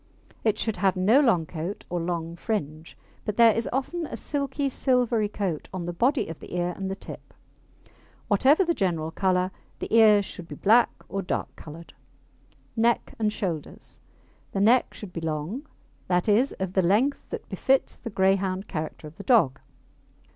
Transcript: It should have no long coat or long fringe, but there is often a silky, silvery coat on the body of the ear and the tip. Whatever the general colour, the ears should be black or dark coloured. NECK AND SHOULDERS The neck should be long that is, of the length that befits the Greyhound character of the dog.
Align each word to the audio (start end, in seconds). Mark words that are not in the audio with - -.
It 0.43 0.57
should 0.57 0.77
have 0.77 0.95
no 0.95 1.19
long 1.19 1.45
coat 1.45 1.85
or 1.87 1.99
long 1.99 2.35
fringe, 2.35 2.97
but 3.23 3.37
there 3.37 3.53
is 3.55 3.69
often 3.71 4.07
a 4.07 4.17
silky, 4.17 4.67
silvery 4.67 5.29
coat 5.29 5.69
on 5.71 5.85
the 5.85 5.93
body 5.93 6.27
of 6.27 6.39
the 6.39 6.55
ear 6.57 6.73
and 6.75 6.89
the 6.89 6.95
tip. 6.95 7.35
Whatever 8.27 8.65
the 8.65 8.73
general 8.73 9.11
colour, 9.11 9.51
the 9.77 9.95
ears 9.95 10.25
should 10.25 10.47
be 10.47 10.55
black 10.55 10.89
or 11.07 11.21
dark 11.21 11.55
coloured. 11.55 11.93
NECK 12.75 13.13
AND 13.19 13.31
SHOULDERS 13.31 13.99
The 14.53 14.61
neck 14.61 14.95
should 14.95 15.13
be 15.13 15.21
long 15.21 15.67
that 16.07 16.27
is, 16.27 16.51
of 16.53 16.73
the 16.73 16.81
length 16.81 17.29
that 17.29 17.47
befits 17.47 17.95
the 17.95 18.09
Greyhound 18.09 18.67
character 18.67 19.05
of 19.05 19.17
the 19.17 19.23
dog. 19.23 19.59